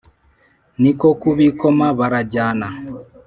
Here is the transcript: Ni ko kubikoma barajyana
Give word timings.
Ni 0.81 0.91
ko 0.99 1.07
kubikoma 1.21 1.87
barajyana 1.99 2.67